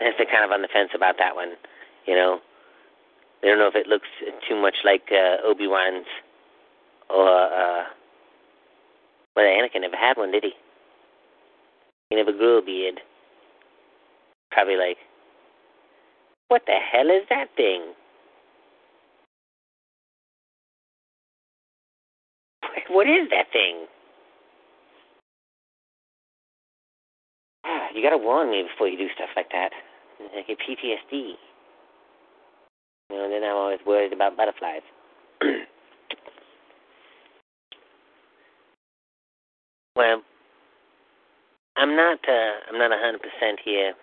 that's 0.00 0.18
kind 0.32 0.44
of 0.44 0.52
on 0.52 0.62
the 0.62 0.68
fence 0.72 0.90
about 0.94 1.16
that 1.18 1.34
one. 1.36 1.52
You 2.06 2.14
know, 2.16 2.40
they 3.42 3.48
don't 3.48 3.58
know 3.58 3.68
if 3.68 3.76
it 3.76 3.86
looks 3.88 4.08
too 4.48 4.56
much 4.60 4.76
like 4.84 5.04
uh, 5.12 5.46
Obi 5.46 5.66
Wan's 5.68 6.06
or. 7.10 7.28
uh 7.28 7.84
Well, 9.36 9.46
Anakin 9.46 9.82
never 9.82 9.96
had 9.96 10.16
one, 10.16 10.32
did 10.32 10.44
he? 10.44 10.52
He 12.10 12.16
never 12.16 12.32
grew 12.32 12.58
a 12.58 12.62
beard. 12.62 13.00
Probably 14.56 14.76
like, 14.76 14.96
what 16.48 16.62
the 16.66 16.72
hell 16.72 17.10
is 17.10 17.28
that 17.28 17.48
thing? 17.56 17.92
What 22.88 23.06
is 23.06 23.28
that 23.30 23.52
thing? 23.52 23.84
You 27.94 28.02
gotta 28.02 28.16
warn 28.16 28.50
me 28.50 28.62
before 28.62 28.88
you 28.88 28.96
do 28.96 29.08
stuff 29.14 29.28
like 29.36 29.50
that. 29.52 29.72
I 30.20 30.42
get 30.48 30.58
PTSD. 30.58 31.12
You 33.10 33.16
know, 33.16 33.24
and 33.24 33.32
then 33.32 33.44
I'm 33.44 33.56
always 33.56 33.80
worried 33.86 34.14
about 34.14 34.36
butterflies. 34.38 34.82
well, 39.96 40.22
I'm 41.76 41.94
not. 41.96 42.18
Uh, 42.26 42.52
I'm 42.70 42.78
not 42.78 42.92
a 42.92 42.98
hundred 42.98 43.20
percent 43.20 43.60
here. 43.64 43.94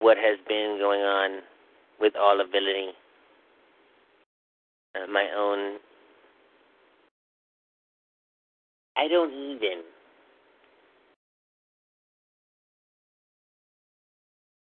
What 0.00 0.16
has 0.18 0.38
been 0.48 0.78
going 0.80 1.00
on 1.00 1.40
with 2.00 2.14
all 2.16 2.36
villainy? 2.52 2.92
Uh, 4.94 5.10
my 5.10 5.28
own. 5.36 5.78
I 8.96 9.08
don't 9.08 9.32
even. 9.32 9.82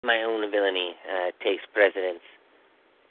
My 0.04 0.24
own 0.24 0.50
villainy 0.52 0.96
uh, 1.06 1.32
takes 1.44 1.64
precedence 1.74 2.26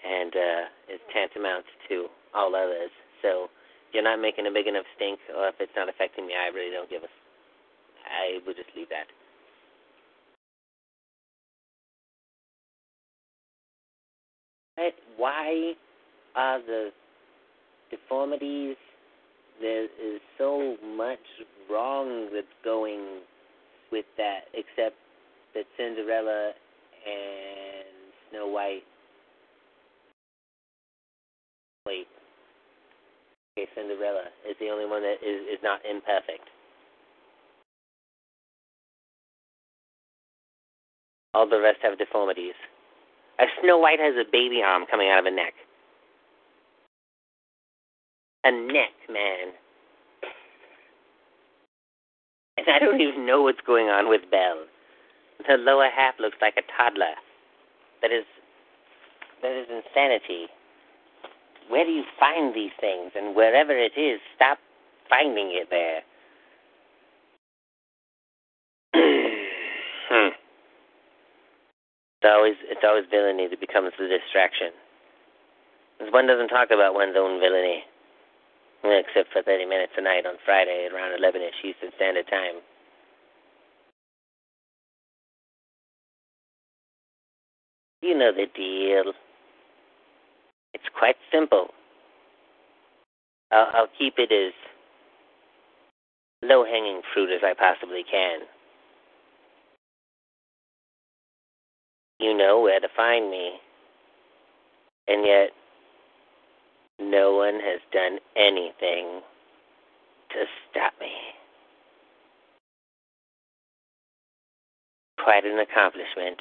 and 0.05 0.35
uh, 0.35 0.95
is 0.95 1.01
tantamount 1.13 1.65
to 1.89 2.07
all 2.35 2.55
others. 2.55 2.91
So 3.23 3.49
you're 3.93 4.03
not 4.03 4.21
making 4.21 4.47
a 4.47 4.51
big 4.51 4.67
enough 4.67 4.87
stink, 4.97 5.21
or 5.37 5.49
if 5.49 5.55
it's 5.61 5.73
not 5.77 5.89
affecting 5.89 6.27
me, 6.27 6.35
I 6.35 6.49
really 6.55 6.73
don't 6.73 6.91
give 6.91 7.03
a. 7.03 7.11
I 8.07 8.41
would 8.47 8.57
just 8.57 8.71
leave 8.77 8.89
that. 8.91 9.07
Why 15.21 15.75
are 16.35 16.61
the 16.63 16.89
deformities? 17.91 18.77
There 19.61 19.85
is 19.85 20.19
so 20.39 20.77
much 20.97 21.19
wrong 21.71 22.31
that's 22.33 22.47
going 22.65 23.21
with 23.93 24.07
that, 24.17 24.49
except 24.55 24.97
that 25.55 25.65
Cinderella 25.77 26.53
and 27.07 27.85
Snow 28.31 28.49
White. 28.49 28.85
Wait. 31.87 32.07
Okay, 33.59 33.69
Cinderella 33.75 34.25
is 34.49 34.57
the 34.59 34.71
only 34.71 34.87
one 34.87 35.03
that 35.03 35.17
is, 35.21 35.43
is 35.53 35.59
not 35.63 35.81
imperfect. 35.85 36.49
All 41.35 41.47
the 41.47 41.61
rest 41.61 41.81
have 41.83 41.99
deformities. 41.99 42.55
A 43.41 43.47
Snow 43.63 43.79
White 43.79 44.01
has 44.01 44.15
a 44.21 44.31
baby 44.31 44.61
arm 44.65 44.85
coming 44.91 45.09
out 45.09 45.21
of 45.21 45.25
a 45.25 45.35
neck. 45.35 45.55
A 48.45 48.53
neck, 48.53 48.93
man. 49.09 49.57
And 52.59 52.67
I 52.69 52.79
don't 52.79 53.01
even 53.01 53.25
know 53.25 53.43
what's 53.43 53.61
going 53.67 53.89
on 53.89 54.11
with 54.11 54.21
Belle. 54.31 54.67
The 55.49 55.57
lower 55.57 55.89
half 55.89 56.15
looks 56.21 56.37
like 56.43 56.55
a 56.59 56.67
toddler. 56.77 57.17
That 58.03 58.13
is 58.13 58.25
that 59.43 59.53
is 59.53 59.67
insanity. 59.73 60.49
Where 61.69 61.85
do 61.85 61.93
you 61.93 62.05
find 62.19 62.55
these 62.55 62.73
things? 62.79 63.13
And 63.15 63.35
wherever 63.35 63.73
it 63.73 63.93
is, 63.97 64.21
stop 64.37 64.59
finding 65.09 65.53
it 65.53 65.69
there. 65.71 66.03
It's 72.21 72.29
always 72.29 72.57
it's 72.69 72.85
always 72.85 73.05
villainy 73.11 73.49
that 73.49 73.61
becomes 73.61 73.93
the 73.99 74.07
distraction. 74.07 74.73
Because 75.99 76.13
one 76.13 76.27
doesn't 76.27 76.49
talk 76.49 76.69
about 76.71 76.93
one's 76.95 77.17
own 77.17 77.41
villainy, 77.41 77.85
except 78.85 79.33
for 79.33 79.43
30 79.43 79.65
minutes 79.67 79.93
a 79.97 80.03
night 80.03 80.27
on 80.27 80.37
Friday 80.45 80.87
at 80.87 80.93
around 80.93 81.19
11ish 81.19 81.65
Eastern 81.65 81.91
Standard 81.97 82.27
Time. 82.29 82.61
You 88.03 88.17
know 88.17 88.33
the 88.33 88.47
deal. 88.55 89.13
It's 90.75 90.89
quite 90.99 91.17
simple. 91.33 91.69
I'll, 93.53 93.69
I'll 93.75 93.93
keep 93.99 94.15
it 94.19 94.33
as 94.33 94.53
low 96.43 96.65
hanging 96.65 97.03
fruit 97.15 97.31
as 97.35 97.43
I 97.45 97.55
possibly 97.55 98.05
can. 98.11 98.41
You 102.21 102.37
know 102.37 102.61
where 102.61 102.81
to 102.81 102.89
find 102.95 103.31
me. 103.31 103.53
And 105.09 105.25
yet, 105.25 105.51
no 107.01 107.35
one 107.35 107.55
has 107.55 107.81
done 107.93 108.19
anything 108.37 109.23
to 110.31 110.45
stop 110.71 110.93
me. 111.01 111.13
Quite 115.25 115.47
an 115.47 115.59
accomplishment. 115.59 116.41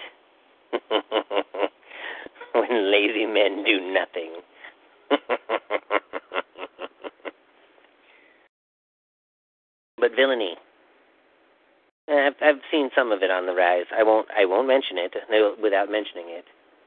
when 2.53 2.91
lazy 2.91 3.25
men 3.25 3.63
do 3.63 3.79
nothing. 3.93 4.41
but 9.97 10.11
villainy. 10.15 10.57
I've, 12.09 12.33
I've 12.41 12.61
seen 12.71 12.89
some 12.95 13.11
of 13.11 13.21
it 13.21 13.29
on 13.29 13.45
the 13.45 13.53
rise. 13.53 13.85
I 13.95 14.03
won't. 14.03 14.27
I 14.35 14.45
won't 14.45 14.67
mention 14.67 14.97
it 14.97 15.13
without 15.61 15.91
mentioning 15.91 16.25
it, 16.29 16.45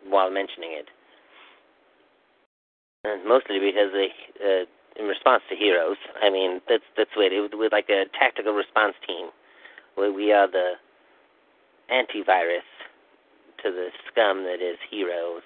while 0.08 0.30
mentioning 0.30 0.70
it. 0.72 0.86
And 3.04 3.26
mostly 3.26 3.58
because 3.58 3.90
they, 3.92 4.10
uh, 4.42 4.64
in 4.98 5.06
response 5.06 5.42
to 5.48 5.56
heroes. 5.56 5.96
I 6.22 6.30
mean, 6.30 6.60
that's 6.68 6.84
that's 6.96 7.10
what 7.16 7.32
it 7.32 7.40
was 7.40 7.70
like 7.72 7.88
a 7.88 8.04
tactical 8.18 8.52
response 8.52 8.94
team, 9.06 9.28
where 9.94 10.12
we 10.12 10.32
are 10.32 10.50
the 10.50 10.74
antivirus 11.90 12.66
to 13.62 13.70
the 13.70 13.88
scum 14.10 14.44
that 14.44 14.60
is 14.60 14.78
heroes. 14.90 15.42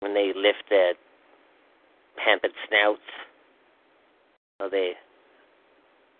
When 0.00 0.14
they 0.14 0.32
lift 0.34 0.68
their 0.68 0.94
pampered 2.22 2.52
snouts, 2.68 3.08
or 4.60 4.70
they 4.70 4.92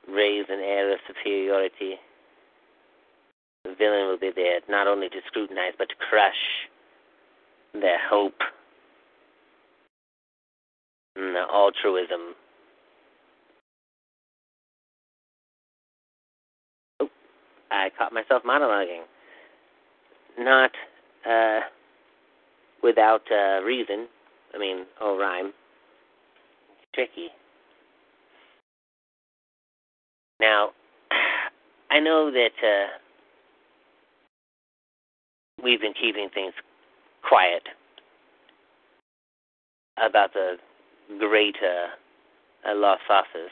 raise 0.09 0.47
an 0.49 0.61
air 0.61 0.93
of 0.93 0.99
superiority, 1.07 1.97
the 3.65 3.75
villain 3.79 4.09
will 4.09 4.19
be 4.19 4.31
there 4.35 4.61
not 4.69 4.87
only 4.87 5.09
to 5.09 5.17
scrutinize 5.27 5.73
but 5.79 5.89
to 5.89 5.95
crush 6.11 6.69
their 7.73 7.99
hope 8.09 8.41
and 11.17 11.35
their 11.35 11.51
altruism. 11.51 12.35
Oh, 17.01 17.09
I 17.71 17.91
caught 17.97 18.13
myself 18.13 18.43
monologuing 18.45 19.03
not 20.39 20.71
uh, 21.29 21.61
without 22.83 23.23
uh, 23.31 23.63
reason. 23.63 24.09
I 24.55 24.59
mean, 24.59 24.85
or 25.01 25.19
rhyme. 25.19 25.47
It's 25.47 26.89
tricky. 26.95 27.29
Now, 30.41 30.71
I 31.91 32.01
know 32.01 32.31
that 32.31 32.57
uh, 32.63 32.89
we've 35.63 35.81
been 35.81 35.95
keeping 35.95 36.29
things 36.33 36.55
quiet 37.27 37.63
about 39.97 40.33
the 40.33 40.57
great 41.19 41.57
uh, 41.63 42.71
uh, 42.71 42.75
lost 42.75 43.03
sauces. 43.07 43.51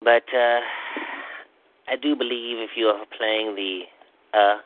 But 0.00 0.24
uh, 0.34 0.60
I 1.88 1.96
do 2.00 2.14
believe 2.14 2.58
if 2.58 2.70
you 2.76 2.86
are 2.86 3.04
playing 3.16 3.54
the 3.56 3.82
uh 4.34 4.58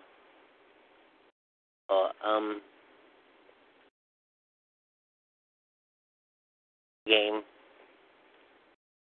or 1.89 2.11
um 2.27 2.61
game 7.07 7.43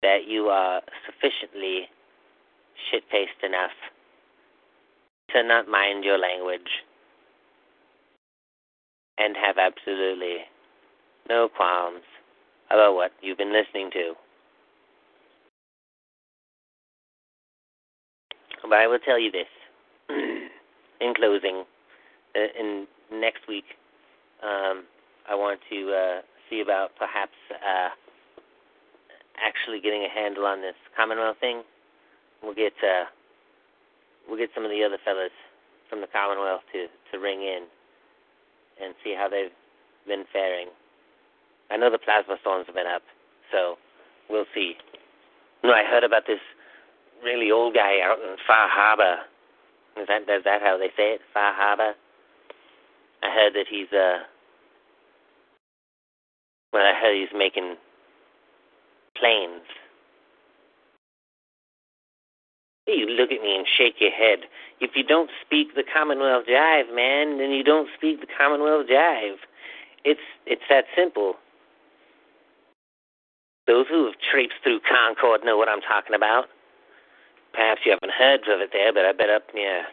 that 0.07 0.25
you 0.25 0.47
are 0.47 0.81
sufficiently 1.05 1.89
shit 2.89 3.03
faced 3.11 3.43
enough 3.43 3.75
to 5.31 5.43
not 5.43 5.67
mind 5.67 6.05
your 6.05 6.17
language 6.17 6.71
and 9.17 9.35
have 9.35 9.57
absolutely 9.57 10.37
no 11.27 11.49
qualms 11.49 12.03
about 12.71 12.95
what 12.95 13.11
you've 13.21 13.37
been 13.37 13.51
listening 13.51 13.89
to. 13.91 14.13
But 18.61 18.79
I 18.79 18.87
will 18.87 18.99
tell 18.99 19.19
you 19.19 19.29
this 19.29 19.51
in 20.09 21.13
closing. 21.15 21.65
Uh, 22.33 22.47
in 22.57 22.87
next 23.11 23.45
week, 23.49 23.65
um, 24.41 24.85
I 25.29 25.35
want 25.35 25.59
to 25.69 25.91
uh, 25.91 26.21
see 26.49 26.61
about 26.61 26.91
perhaps 26.97 27.35
uh, 27.51 27.89
actually 29.41 29.79
getting 29.79 30.03
a 30.03 30.09
handle 30.09 30.45
on 30.45 30.61
this 30.61 30.77
Commonwealth 30.95 31.37
thing. 31.39 31.63
We'll 32.43 32.55
get 32.55 32.73
uh, 32.83 33.05
we'll 34.27 34.37
get 34.37 34.49
some 34.53 34.65
of 34.65 34.71
the 34.71 34.83
other 34.83 34.97
fellas 35.03 35.33
from 35.89 36.01
the 36.01 36.07
Commonwealth 36.07 36.61
to 36.73 36.87
to 37.11 37.17
ring 37.17 37.41
in 37.41 37.65
and 38.81 38.93
see 39.03 39.15
how 39.17 39.27
they've 39.29 39.53
been 40.05 40.25
faring. 40.31 40.67
I 41.69 41.77
know 41.77 41.89
the 41.91 41.97
plasma 41.97 42.37
storms 42.41 42.67
have 42.67 42.75
been 42.75 42.87
up, 42.87 43.01
so 43.51 43.77
we'll 44.29 44.49
see. 44.53 44.75
You 45.63 45.69
know, 45.69 45.75
I 45.75 45.83
heard 45.83 46.03
about 46.03 46.23
this 46.27 46.39
really 47.23 47.51
old 47.51 47.73
guy 47.73 47.99
out 48.03 48.19
in 48.19 48.37
Far 48.45 48.69
Harbor. 48.69 49.25
Is 49.97 50.07
that 50.07 50.21
is 50.29 50.43
that 50.45 50.61
how 50.61 50.77
they 50.77 50.89
say 50.95 51.17
it? 51.17 51.21
Far 51.33 51.53
Harbor. 51.53 51.93
I 53.23 53.29
heard 53.33 53.53
that 53.53 53.65
he's 53.69 53.91
uh. 53.91 54.23
Well, 56.71 56.83
I 56.83 56.93
heard 56.99 57.15
he's 57.17 57.33
making 57.35 57.75
planes. 59.19 59.63
You 62.87 63.07
look 63.07 63.31
at 63.31 63.41
me 63.41 63.55
and 63.57 63.67
shake 63.67 63.95
your 63.99 64.11
head. 64.11 64.39
If 64.79 64.91
you 64.95 65.03
don't 65.03 65.29
speak 65.45 65.75
the 65.75 65.83
Commonwealth 65.83 66.45
jive, 66.49 66.93
man, 66.95 67.37
then 67.37 67.51
you 67.51 67.63
don't 67.63 67.89
speak 67.97 68.21
the 68.21 68.27
Commonwealth 68.27 68.87
jive. 68.87 69.37
It's 70.05 70.21
it's 70.45 70.61
that 70.69 70.85
simple. 70.95 71.35
Those 73.67 73.87
who 73.89 74.05
have 74.05 74.15
traipsed 74.31 74.57
through 74.63 74.79
Concord 74.87 75.41
know 75.43 75.57
what 75.57 75.67
I'm 75.67 75.81
talking 75.81 76.15
about. 76.15 76.45
Perhaps 77.53 77.81
you 77.85 77.91
haven't 77.91 78.13
heard 78.17 78.41
of 78.47 78.61
it 78.61 78.69
there, 78.71 78.93
but 78.93 79.05
I 79.05 79.11
bet 79.11 79.29
up 79.29 79.43
near 79.53 79.83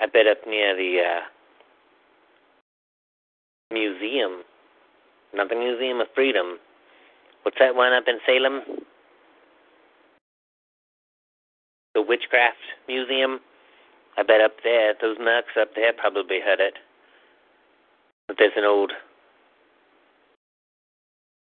I 0.00 0.06
bet 0.06 0.26
up 0.26 0.38
near 0.46 0.74
the 0.74 1.00
uh 1.00 1.20
museum. 3.72 4.42
Not 5.34 5.48
the 5.48 5.56
Museum 5.56 6.00
of 6.00 6.08
Freedom. 6.14 6.58
What's 7.42 7.58
that 7.58 7.74
one 7.74 7.92
up 7.92 8.04
in 8.06 8.18
Salem? 8.26 8.62
The 11.94 12.02
Witchcraft 12.02 12.56
Museum. 12.88 13.40
I 14.18 14.22
bet 14.22 14.40
up 14.40 14.56
there, 14.62 14.94
those 15.00 15.16
nuts 15.18 15.48
up 15.60 15.70
there 15.74 15.92
probably 15.92 16.40
heard 16.44 16.60
it. 16.60 16.74
But 18.28 18.36
there's 18.38 18.52
an 18.56 18.64
old. 18.64 18.92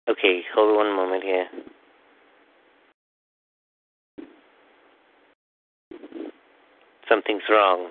Okay, 0.08 0.42
hold 0.54 0.70
on 0.70 0.76
one 0.76 0.96
moment 0.96 1.22
here. 1.24 1.46
Something's 7.08 7.42
wrong. 7.50 7.90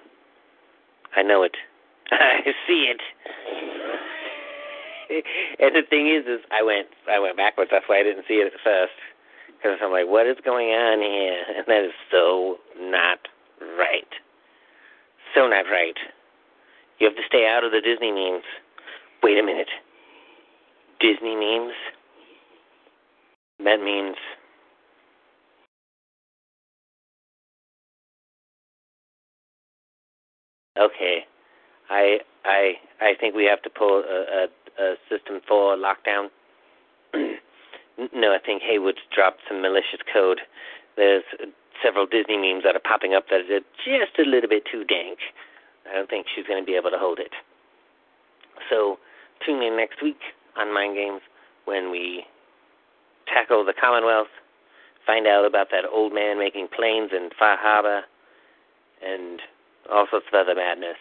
I 1.16 1.22
know 1.24 1.44
it. 1.44 1.56
I 2.12 2.42
see 2.68 2.92
it. 2.92 3.02
and 5.60 5.76
the 5.76 5.84
thing 5.90 6.08
is, 6.10 6.26
is 6.28 6.42
I 6.52 6.64
went, 6.64 6.88
I 7.12 7.20
went 7.20 7.38
backwards. 7.38 7.72
That's 7.72 7.86
why 7.88 8.00
I 8.00 8.04
didn't 8.04 8.26
see 8.28 8.36
it 8.36 8.54
at 8.54 8.60
first. 8.64 8.94
Because 9.48 9.78
I'm 9.84 9.92
like, 9.92 10.08
what 10.08 10.28
is 10.28 10.38
going 10.46 10.70
on 10.70 11.00
here? 11.02 11.44
And 11.58 11.66
that 11.68 11.86
is 11.86 11.94
so 12.12 12.58
not 12.80 13.20
right. 13.78 14.10
So 15.36 15.48
not 15.48 15.66
right. 15.72 15.98
You 17.00 17.08
have 17.08 17.16
to 17.18 17.24
stay 17.28 17.48
out 17.48 17.64
of 17.64 17.72
the 17.72 17.82
Disney 17.82 18.12
memes. 18.12 18.44
Wait 19.24 19.38
a 19.40 19.44
minute. 19.44 19.70
Disney 21.00 21.36
memes? 21.36 21.74
That 23.64 23.82
means 23.82 24.16
okay. 30.80 31.26
I 31.92 32.20
I 32.46 32.80
I 33.02 33.14
think 33.20 33.36
we 33.36 33.46
have 33.46 33.62
to 33.64 33.70
pull 33.70 34.02
a, 34.02 34.48
a, 34.48 34.84
a 34.84 34.96
system 35.10 35.42
four 35.48 35.76
lockdown. 35.76 36.32
no, 38.16 38.34
I 38.34 38.40
think 38.44 38.64
Haywood's 38.64 39.04
dropped 39.14 39.42
some 39.48 39.62
malicious 39.62 40.00
code. 40.12 40.40
There's 40.96 41.24
several 41.84 42.06
Disney 42.06 42.38
memes 42.38 42.64
that 42.64 42.76
are 42.76 42.80
popping 42.84 43.14
up 43.14 43.26
that 43.30 43.42
are 43.52 43.60
just 43.84 44.18
a 44.18 44.24
little 44.24 44.50
bit 44.50 44.64
too 44.72 44.86
dank. 44.86 45.20
I 45.90 45.96
don't 45.96 46.10
think 46.10 46.28
she's 46.34 46.48
going 46.48 46.62
to 46.62 46.66
be 46.66 46.78
able 46.78 46.92
to 46.92 46.98
hold 46.98 47.20
it. 47.20 47.34
So 48.70 48.98
tune 49.46 49.62
in 49.62 49.76
next 49.76 50.02
week 50.02 50.20
on 50.58 50.74
Mind 50.74 50.96
Games 50.96 51.22
when 51.66 51.92
we 51.92 52.24
tackle 53.28 53.66
the 53.66 53.74
Commonwealth, 53.74 54.32
find 55.06 55.28
out 55.28 55.46
about 55.46 55.68
that 55.72 55.84
old 55.92 56.14
man 56.14 56.38
making 56.38 56.68
planes 56.76 57.12
in 57.12 57.30
Far 57.38 57.58
Harbor, 57.60 58.02
and 59.04 59.42
all 59.92 60.06
sorts 60.10 60.28
of 60.32 60.38
other 60.38 60.56
madness. 60.56 60.98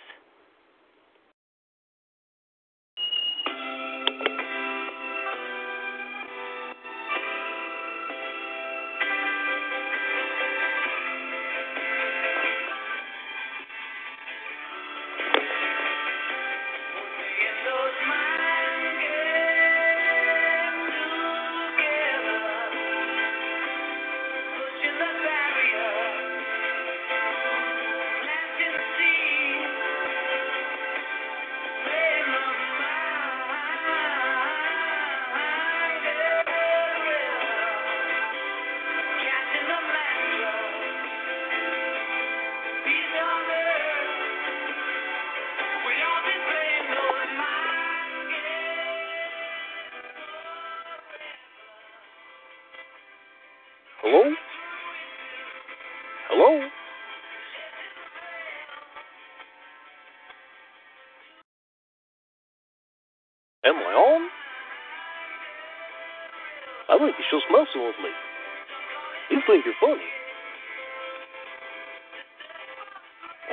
You 69.30 69.40
think 69.46 69.64
you're 69.64 69.74
funny. 69.80 70.02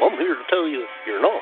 Well, 0.02 0.10
I'm 0.10 0.18
here 0.18 0.34
to 0.34 0.44
tell 0.50 0.68
you 0.68 0.86
you're 1.06 1.22
not. 1.22 1.42